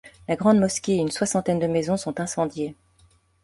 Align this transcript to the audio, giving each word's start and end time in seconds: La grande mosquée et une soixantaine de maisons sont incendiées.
La 0.27 0.35
grande 0.35 0.57
mosquée 0.59 0.93
et 0.93 0.97
une 1.01 1.11
soixantaine 1.11 1.59
de 1.59 1.67
maisons 1.67 1.95
sont 1.95 2.19
incendiées. 2.19 2.75